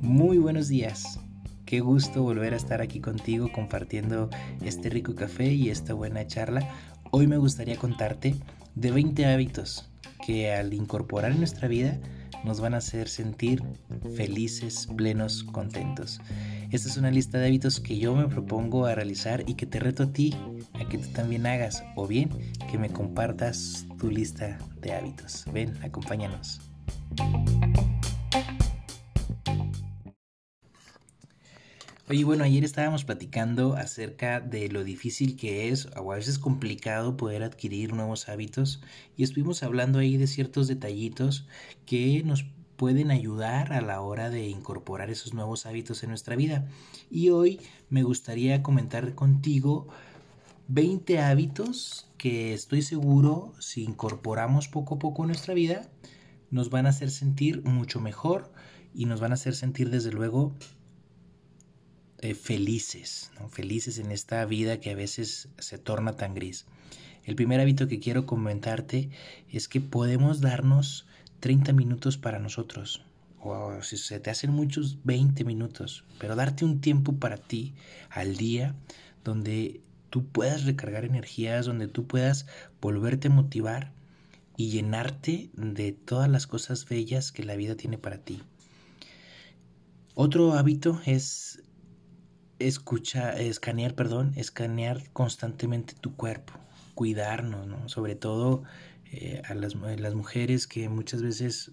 [0.00, 1.20] Muy buenos días.
[1.64, 4.28] Qué gusto volver a estar aquí contigo compartiendo
[4.62, 6.68] este rico café y esta buena charla.
[7.10, 8.34] Hoy me gustaría contarte
[8.74, 9.88] de 20 hábitos
[10.26, 11.98] que al incorporar en nuestra vida
[12.44, 13.62] nos van a hacer sentir
[14.16, 16.20] felices, plenos, contentos.
[16.72, 19.78] Esta es una lista de hábitos que yo me propongo a realizar y que te
[19.78, 20.34] reto a ti
[20.72, 22.30] a que tú también hagas o bien
[22.70, 25.44] que me compartas tu lista de hábitos.
[25.52, 26.62] Ven, acompáñanos.
[32.08, 37.18] Oye, bueno, ayer estábamos platicando acerca de lo difícil que es o a veces complicado
[37.18, 38.80] poder adquirir nuevos hábitos
[39.14, 41.46] y estuvimos hablando ahí de ciertos detallitos
[41.84, 46.66] que nos pueden ayudar a la hora de incorporar esos nuevos hábitos en nuestra vida.
[47.10, 49.88] Y hoy me gustaría comentar contigo
[50.68, 55.88] 20 hábitos que estoy seguro si incorporamos poco a poco en nuestra vida
[56.52, 58.52] nos van a hacer sentir mucho mejor
[58.94, 60.54] y nos van a hacer sentir desde luego
[62.18, 66.66] eh, felices, felices en esta vida que a veces se torna tan gris.
[67.24, 69.08] El primer hábito que quiero comentarte
[69.48, 71.06] es que podemos darnos
[71.42, 73.04] 30 minutos para nosotros.
[73.40, 76.04] O si se te hacen muchos, 20 minutos.
[76.20, 77.74] Pero darte un tiempo para ti
[78.10, 78.76] al día
[79.24, 82.46] donde tú puedas recargar energías, donde tú puedas
[82.80, 83.92] volverte a motivar
[84.56, 88.40] y llenarte de todas las cosas bellas que la vida tiene para ti.
[90.14, 91.60] Otro hábito es
[92.60, 96.52] escucha, escanear, perdón, escanear constantemente tu cuerpo,
[96.94, 97.88] cuidarnos, ¿no?
[97.88, 98.62] Sobre todo
[99.12, 101.72] eh, a las, las, mujeres que muchas veces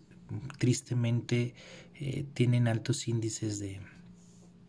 [0.58, 1.56] tristemente
[1.96, 3.80] eh, tienen altos índices de,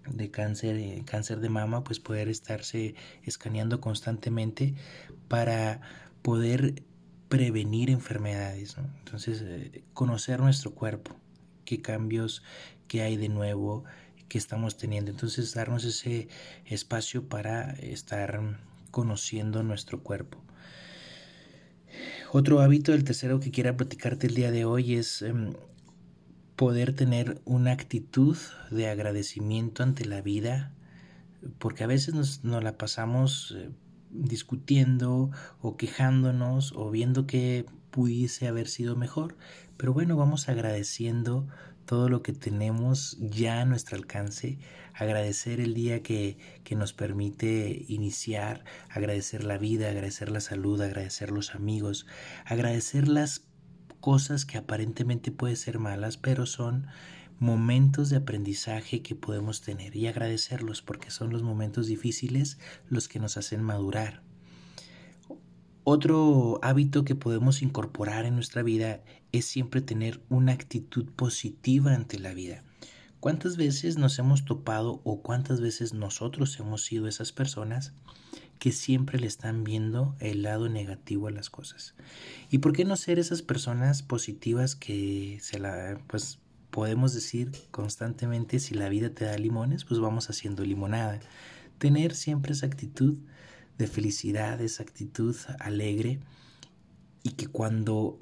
[0.08, 4.74] de cáncer, eh, cáncer de mama, pues poder estarse escaneando constantemente
[5.26, 5.80] para
[6.22, 6.84] poder
[7.28, 8.76] prevenir enfermedades.
[9.00, 9.44] Entonces,
[9.92, 11.16] conocer nuestro cuerpo,
[11.64, 12.44] qué cambios
[12.86, 13.84] que hay de nuevo,
[14.28, 15.10] que estamos teniendo.
[15.10, 16.28] Entonces darnos ese
[16.64, 18.60] espacio para estar
[18.92, 20.40] conociendo nuestro cuerpo.
[22.32, 25.54] Otro hábito, el tercero que quiera platicarte el día de hoy es em,
[26.54, 28.36] poder tener una actitud
[28.70, 30.72] de agradecimiento ante la vida,
[31.58, 33.70] porque a veces nos, la pasamos eh,
[34.10, 39.36] discutiendo o quejándonos o viendo que pudiese haber sido mejor,
[39.76, 41.48] pero bueno, vamos agradeciendo
[41.86, 44.58] todo lo que tenemos ya a nuestro alcance,
[44.94, 51.30] agradecer el día que, que, nos permite iniciar, agradecer la vida, agradecer la salud, agradecer
[51.30, 52.06] los amigos,
[52.44, 53.42] agradecer las
[54.00, 56.86] cosas que aparentemente pueden ser malas, pero son
[57.38, 62.58] momentos de aprendizaje que podemos tener y agradecerlos porque son los momentos difíciles
[62.88, 64.22] los que nos hacen madurar.
[65.84, 69.00] Otro hábito que podemos incorporar en nuestra vida
[69.32, 72.62] es siempre tener una actitud positiva ante la vida.
[73.18, 77.92] ¿Cuántas veces nos hemos topado o cuántas veces nosotros hemos sido esas personas
[78.58, 81.94] que siempre le están viendo el lado negativo a las cosas?
[82.50, 86.38] ¿Y por qué no ser esas personas positivas que se la pues
[86.70, 91.20] podemos decir constantemente si la vida te da limones, pues vamos haciendo limonada.
[91.78, 93.16] Tener siempre esa actitud
[93.80, 96.20] de felicidad, esa actitud alegre
[97.22, 98.18] y que cuando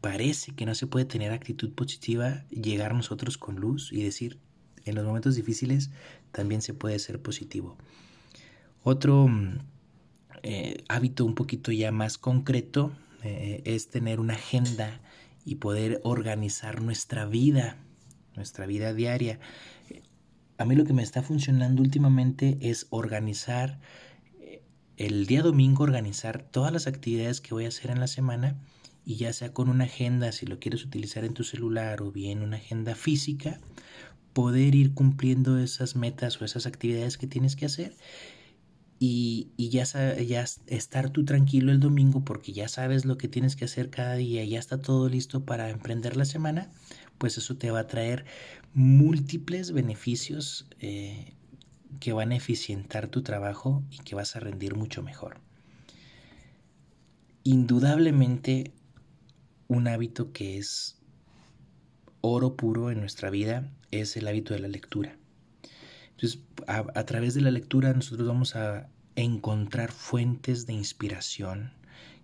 [0.00, 4.38] parece que no se puede tener actitud positiva, llegar nosotros con luz y decir,
[4.84, 5.90] en los momentos difíciles
[6.32, 7.76] también se puede ser positivo.
[8.82, 9.58] Otro mm,
[10.42, 12.92] eh, hábito un poquito ya más concreto
[13.22, 15.00] eh, es tener una agenda
[15.44, 17.76] y poder organizar nuestra vida,
[18.36, 19.40] nuestra vida diaria.
[20.58, 23.80] A mí lo que me está funcionando últimamente es organizar
[24.96, 28.56] el día domingo organizar todas las actividades que voy a hacer en la semana
[29.04, 32.42] y ya sea con una agenda, si lo quieres utilizar en tu celular o bien
[32.42, 33.60] una agenda física,
[34.32, 37.96] poder ir cumpliendo esas metas o esas actividades que tienes que hacer
[38.98, 39.84] y, ya,
[40.18, 44.14] ya estar tú tranquilo el domingo porque ya sabes lo que tienes que hacer cada
[44.14, 46.70] día, ya está todo listo para emprender la semana,
[47.18, 48.24] pues eso te va a traer
[48.72, 51.34] múltiples beneficios eh,
[52.00, 55.40] que van a eficientar tu trabajo y que vas a rendir mucho mejor.
[57.44, 58.72] Indudablemente,
[59.68, 60.98] un hábito que es
[62.20, 65.16] oro puro en nuestra vida es el hábito de la lectura.
[66.10, 71.72] Entonces, a, través de la lectura nosotros vamos a encontrar fuentes de inspiración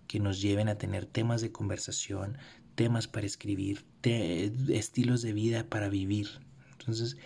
[0.07, 2.37] que nos lleven a tener temas de conversación,
[2.75, 6.27] temas para escribir, estilos de vida para vivir.
[6.79, 7.17] Entonces,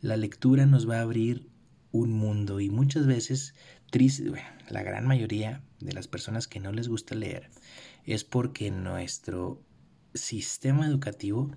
[0.00, 1.48] la lectura nos va a abrir
[1.96, 3.54] un mundo y muchas veces,
[3.90, 4.30] triste,
[4.68, 7.50] la gran mayoría de las personas que no les gusta leer
[8.04, 9.60] es porque nuestro
[10.14, 11.50] sistema educativo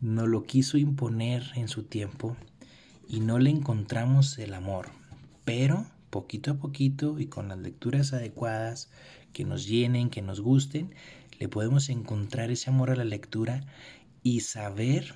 [0.00, 2.36] no lo quiso imponer en su tiempo
[3.08, 4.90] y no le encontramos el amor.
[5.44, 8.90] Pero poquito a poquito y con las lecturas adecuadas
[9.32, 10.94] que nos llenen, que nos gusten,
[11.38, 13.66] le podemos encontrar ese amor a la lectura
[14.22, 15.14] y saber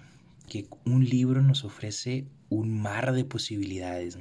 [0.48, 4.18] que un libro nos ofrece un mar de posibilidades.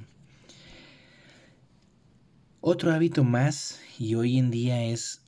[2.69, 5.21] Otro hábito más y hoy en día es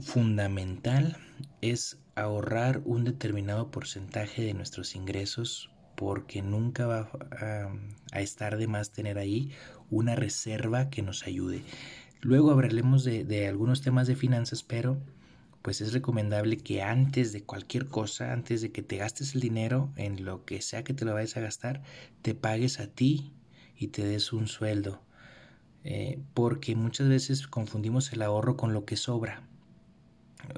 [0.00, 1.18] fundamental
[1.60, 7.08] es ahorrar un determinado porcentaje de nuestros ingresos porque nunca va
[8.10, 9.52] a, estar de más tener ahí
[9.88, 11.62] una reserva que nos ayude.
[12.22, 15.00] Luego hablaremos de, de algunos temas de finanzas, pero
[15.62, 19.92] pues es recomendable que antes de cualquier cosa, antes de que te gastes el dinero
[19.94, 21.84] en lo que sea que te lo vayas a gastar,
[22.22, 23.32] te pagues a ti
[23.76, 25.04] y te des un sueldo.
[25.84, 29.42] Eh, porque muchas veces confundimos el ahorro con lo que sobra.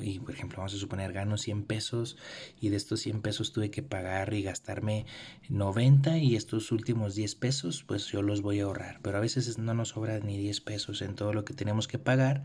[0.00, 2.16] Y por ejemplo, vamos a suponer gano 100 pesos
[2.60, 5.06] y de estos 100 pesos tuve que pagar y gastarme
[5.48, 9.00] 90 y estos últimos 10 pesos pues yo los voy a ahorrar.
[9.02, 11.98] Pero a veces no nos sobra ni 10 pesos en todo lo que tenemos que
[11.98, 12.44] pagar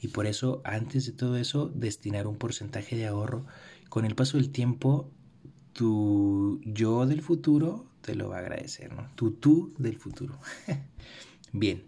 [0.00, 3.46] y por eso antes de todo eso destinar un porcentaje de ahorro.
[3.88, 5.10] Con el paso del tiempo
[5.72, 9.10] tu yo del futuro te lo va a agradecer, ¿no?
[9.14, 10.38] Tu tú del futuro.
[11.52, 11.84] Bien.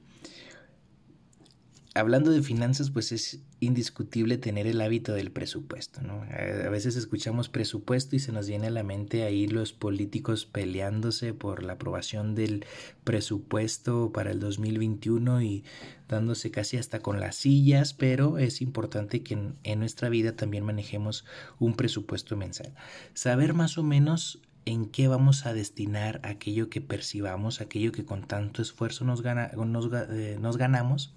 [1.95, 6.23] Hablando de finanzas, pues es indiscutible tener el hábito del presupuesto, ¿no?
[6.23, 11.35] A veces escuchamos presupuesto y se nos viene a la mente ahí los políticos peleándose
[11.35, 12.65] por la aprobación del
[13.03, 15.65] presupuesto para el 2021 y
[16.09, 20.65] dándose casi hasta con las sillas, pero es importante que en, en nuestra vida también
[20.65, 21.25] manejemos
[21.59, 22.75] un presupuesto mensal.
[23.13, 28.27] Saber más o menos en qué vamos a destinar aquello que percibamos, aquello que con
[28.27, 31.15] tanto esfuerzo nos, eh, ganamos.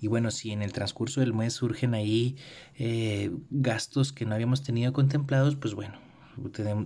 [0.00, 2.36] Y bueno, si en el transcurso del mes surgen ahí
[2.76, 5.96] eh, gastos que no habíamos tenido contemplados, pues bueno,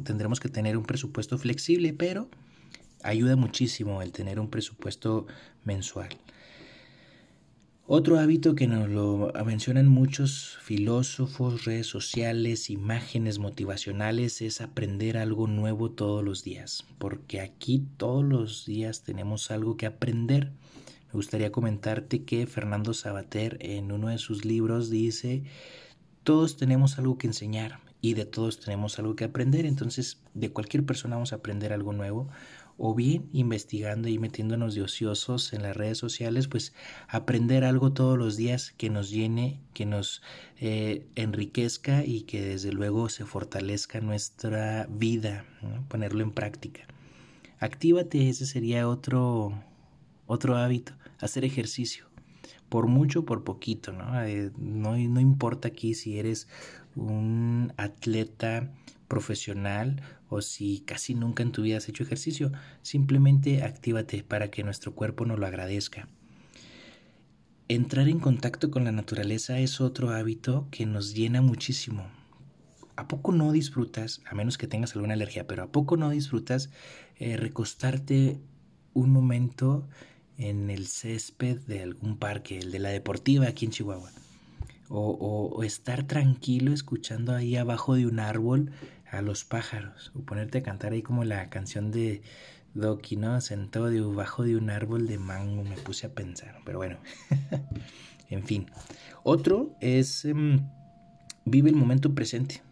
[0.04, 2.28] tendremos que tener un presupuesto flexible, pero
[3.02, 5.26] ayuda muchísimo el tener un presupuesto
[5.64, 6.10] mensual.
[7.92, 15.48] Otro hábito que nos lo mencionan muchos filósofos, redes sociales, imágenes motivacionales es aprender algo
[15.48, 20.52] nuevo todos los días, porque aquí todos los días tenemos algo que aprender.
[21.08, 25.42] Me gustaría comentarte que Fernando Sabater en uno de sus libros dice,
[26.22, 30.86] todos tenemos algo que enseñar y de todos tenemos algo que aprender, entonces de cualquier
[30.86, 32.28] persona vamos a aprender algo nuevo
[32.82, 36.72] o bien investigando y metiéndonos de ociosos en las redes sociales, pues
[37.08, 40.22] aprender algo todos los días que nos llene, que nos
[40.56, 45.44] eh, enriquezca y que desde luego se fortalezca nuestra vida,
[45.88, 46.86] ponerlo en práctica.
[47.58, 49.62] Actívate, ese sería otro,
[50.26, 52.06] otro hábito, hacer ejercicio
[52.70, 54.24] por mucho, por poquito, ¿no?
[54.24, 56.48] Eh, no, no importa aquí si eres
[56.96, 58.72] un atleta
[59.06, 60.00] profesional
[60.30, 64.94] o si casi nunca en tu vida has hecho ejercicio, simplemente actívate para que nuestro
[64.94, 66.08] cuerpo nos lo agradezca.
[67.68, 72.08] Entrar en contacto con la naturaleza es otro hábito que nos llena muchísimo.
[72.96, 76.70] ¿A poco no disfrutas, a menos que tengas alguna alergia, pero a poco no disfrutas
[77.16, 78.40] eh, recostarte
[78.92, 79.86] un momento
[80.36, 84.10] en el césped de algún parque, el de la deportiva aquí en Chihuahua?
[84.88, 85.12] O,
[85.54, 88.72] o, estar tranquilo escuchando ahí abajo de un árbol
[89.10, 92.22] a los pájaros o ponerte a cantar ahí como la canción de
[92.74, 93.40] Doki, ¿no?
[93.40, 96.98] Sentado debajo de un árbol de mango, me puse a pensar, pero bueno,
[98.30, 98.66] en fin.
[99.22, 100.60] Otro es em,
[101.44, 102.62] vive el momento presente.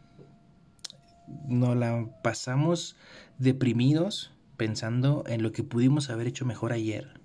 [1.47, 2.97] Nos la pasamos
[3.39, 7.21] deprimidos pensando en lo que pudimos haber hecho mejor ayer.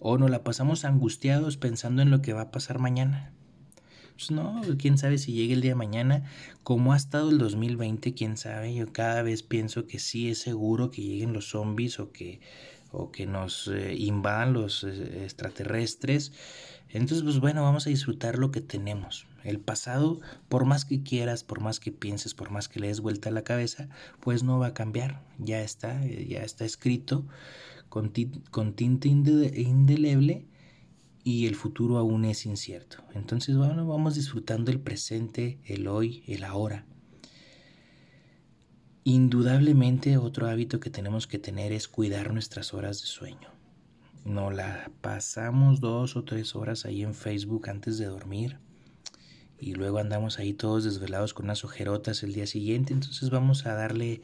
[0.00, 3.32] O nos la pasamos angustiados pensando en lo que va a pasar mañana.
[4.14, 6.22] Pues no, quién sabe si llegue el día de mañana.
[6.62, 8.72] Como ha estado el 2020, quién sabe.
[8.74, 12.40] Yo cada vez pienso que sí es seguro que lleguen los zombies o que,
[12.92, 16.32] o que nos eh, invadan los eh, extraterrestres.
[16.90, 19.26] Entonces, pues bueno, vamos a disfrutar lo que tenemos.
[19.42, 23.00] El pasado, por más que quieras, por más que pienses, por más que le des
[23.00, 23.88] vuelta a la cabeza,
[24.20, 25.22] pues no va a cambiar.
[25.38, 27.26] Ya está, ya está escrito
[27.88, 28.12] con,
[28.52, 30.46] con tinta indeleble
[31.24, 32.98] y el futuro aún es incierto.
[33.14, 36.86] Entonces, bueno, vamos disfrutando el presente, el hoy, el ahora.
[39.02, 43.48] Indudablemente otro hábito que tenemos que tener es cuidar nuestras horas de sueño.
[44.24, 48.58] No la pasamos dos o tres horas ahí en Facebook antes de dormir
[49.58, 53.74] y luego andamos ahí todos desvelados con unas ojerotas el día siguiente, entonces vamos a
[53.74, 54.20] darle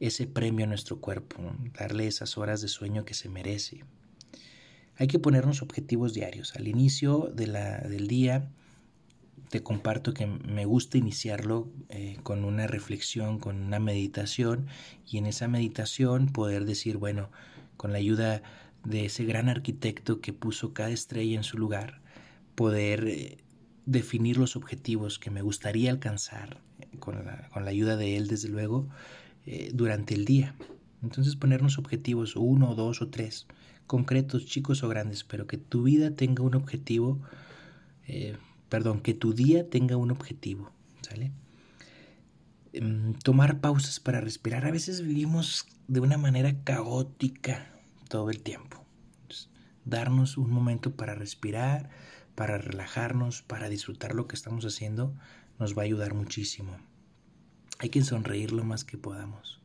[0.00, 1.38] ese premio a nuestro cuerpo,
[1.78, 3.84] darle esas horas de sueño que se merece.
[4.98, 6.56] Hay que ponernos objetivos diarios.
[6.56, 8.48] Al inicio del día,
[9.50, 14.66] te comparto que me gusta iniciarlo eh, con una reflexión, con una meditación
[15.06, 17.30] y en esa meditación poder decir, bueno,
[17.76, 18.42] con la ayuda
[18.84, 22.00] de ese gran arquitecto que puso cada estrella en su lugar,
[22.54, 23.38] poder eh,
[23.84, 28.28] definir los objetivos que me gustaría alcanzar eh, con la, con la ayuda de él,
[28.28, 28.88] desde luego,
[29.72, 30.56] durante el día.
[31.04, 33.46] Entonces ponernos objetivos, uno, dos o tres,
[33.86, 37.20] concretos, chicos o grandes, pero que tu vida tenga un objetivo
[38.68, 41.32] perdón, que tu día tenga un objetivo, ¿sale?
[42.72, 44.66] Em, tomar pausas para respirar.
[44.66, 47.70] A veces vivimos de una manera caótica
[48.08, 48.82] todo el tiempo.
[49.88, 51.90] darnos un momento para respirar,
[52.34, 55.14] para relajarnos, para disfrutar lo que estamos haciendo,
[55.60, 56.76] nos va a ayudar muchísimo.
[57.78, 59.60] Hay que sonreír lo más que podamos.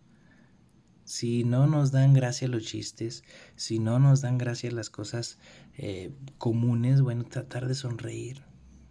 [1.04, 3.24] Si no nos dan gracia los chistes,
[3.56, 5.40] si no nos dan gracia las cosas
[5.78, 8.44] eh, comunes, bueno, tratar de sonreír,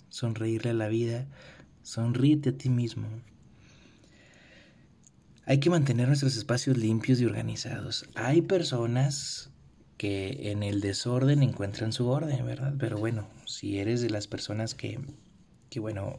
[0.09, 1.29] sonreírle a la vida,
[1.83, 3.09] sonríete a ti mismo.
[5.47, 8.09] Hay que mantener nuestros espacios limpios y organizados.
[8.14, 9.50] Hay personas
[9.97, 12.75] que en el desorden encuentran su orden, ¿verdad?
[12.79, 15.00] Pero bueno, si eres de las personas que,
[15.69, 16.17] que bueno,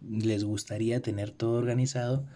[0.00, 2.26] les gustaría tener todo organizado,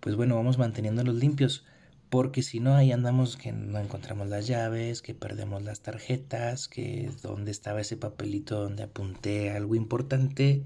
[0.00, 1.64] pues bueno, vamos manteniéndolos limpios
[2.10, 7.10] porque si no ahí andamos que no encontramos las llaves, que perdemos las tarjetas, que
[7.22, 10.64] dónde estaba ese papelito donde apunté algo importante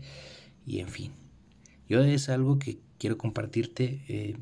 [0.67, 1.13] y en fin.
[1.87, 4.03] Yo es algo que quiero compartirte.
[4.09, 4.39] Eh,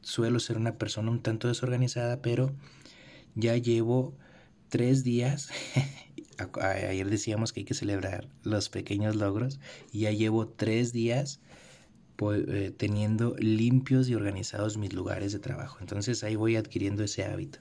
[0.00, 2.54] suelo ser una persona un tanto desorganizada, pero
[3.34, 4.16] ya llevo
[4.70, 5.50] tres días.
[6.62, 9.60] Ayer decíamos que hay que celebrar los pequeños logros
[9.92, 11.40] y ya llevo tres días
[12.20, 15.78] eh, teniendo limpios y organizados mis lugares de trabajo.
[15.80, 17.60] Entonces ahí voy adquiriendo ese hábito.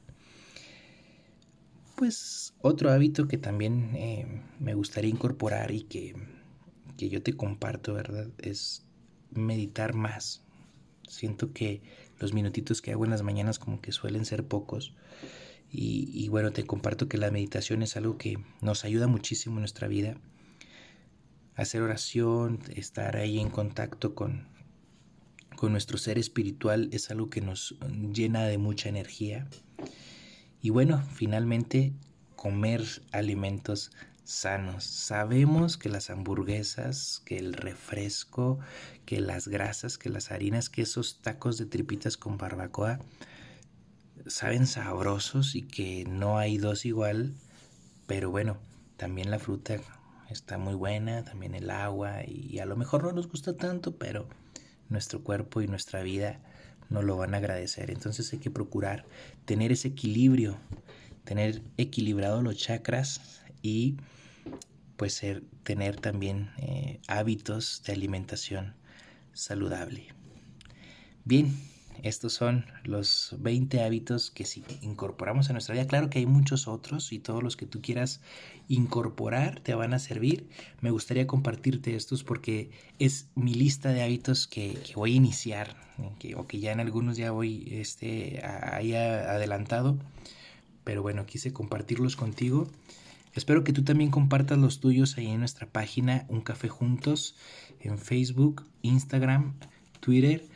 [1.95, 6.15] Pues otro hábito que también eh, me gustaría incorporar y que,
[6.97, 8.29] que yo te comparto, ¿verdad?
[8.39, 8.83] Es
[9.31, 10.41] meditar más.
[11.07, 11.81] Siento que
[12.19, 14.95] los minutitos que hago en las mañanas como que suelen ser pocos.
[15.71, 19.61] Y, y, bueno, te comparto que la meditación es algo que nos ayuda muchísimo en
[19.61, 20.17] nuestra vida
[21.57, 24.47] hacer oración, estar ahí en contacto con,
[25.55, 27.75] con nuestro ser espiritual es algo que nos
[28.13, 29.47] llena de mucha energía.
[30.61, 31.93] Y bueno, finalmente
[32.35, 33.91] comer alimentos
[34.23, 34.83] sanos.
[34.83, 38.59] Sabemos que las hamburguesas, que el refresco,
[39.05, 42.99] que las grasas, que las harinas, que esos tacos de tripitas con barbacoa
[44.27, 47.33] saben sabrosos y que no hay dos igual,
[48.05, 48.57] pero bueno,
[48.97, 49.79] también la fruta
[50.29, 54.27] está muy buena, también el agua y a lo mejor no nos gusta tanto, pero
[54.89, 56.39] nuestro cuerpo y nuestra vida
[56.89, 57.91] nos lo van a agradecer.
[57.91, 59.05] Entonces hay que procurar
[59.45, 60.57] tener ese equilibrio,
[61.23, 63.97] tener equilibrado los chakras y
[64.95, 68.75] pues ser, tener también eh, hábitos de alimentación
[69.33, 70.07] saludable.
[71.23, 71.53] Bien,
[72.03, 76.67] estos son los 20 hábitos que si incorporamos a nuestra vida, claro que hay muchos
[76.67, 78.21] otros y todos los que tú quieras
[78.67, 80.47] incorporar te van a servir.
[80.81, 85.75] Me gustaría compartirte estos porque es mi lista de hábitos que, voy a iniciar
[86.19, 89.97] que, o que ya en algunos ya voy este, adelantado.
[90.83, 92.67] Pero bueno, quise compartirlos contigo.
[93.33, 97.35] Espero que tú también compartas los tuyos ahí en nuestra página Un Café Juntos
[97.81, 99.55] en Facebook, Instagram,
[99.99, 100.47] Twitter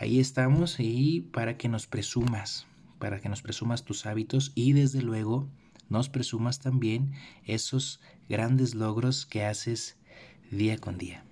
[0.00, 2.66] Ahí estamos y para que nos presumas,
[2.98, 5.46] para que nos presumas tus hábitos y desde luego
[5.90, 7.12] nos presumas también
[7.44, 9.98] esos grandes logros que haces
[10.50, 11.22] día con día.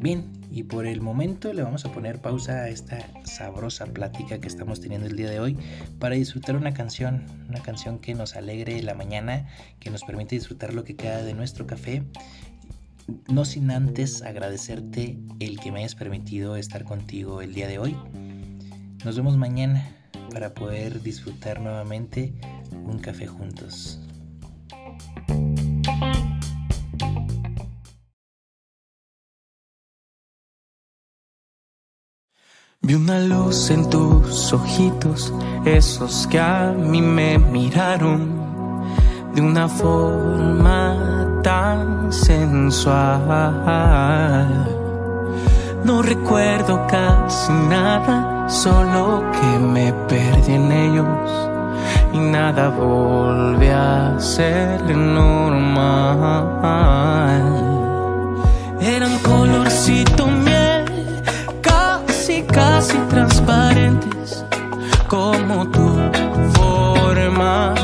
[0.00, 4.46] Bien, y por el momento le vamos a poner pausa a esta sabrosa plática que
[4.46, 5.58] estamos teniendo el día de hoy
[5.98, 9.48] para disfrutar una canción, una canción que nos alegre la mañana,
[9.80, 12.04] que nos permite disfrutar lo que queda de nuestro café.
[13.28, 17.96] No sin antes agradecerte el que me hayas permitido estar contigo el día de hoy.
[19.04, 19.90] Nos vemos mañana
[20.30, 22.32] para poder disfrutar nuevamente
[22.70, 24.03] un café juntos.
[32.86, 35.32] Vi una luz en tus ojitos,
[35.64, 38.28] esos que a mí me miraron
[39.34, 43.24] de una forma tan sensual.
[45.82, 51.30] No recuerdo casi nada, solo que me perdí en ellos
[52.12, 56.04] y nada volvió a ser normal.
[58.78, 60.26] Eran colorcito
[62.54, 64.44] casi transparentes
[65.08, 65.88] como tu
[66.54, 67.74] forma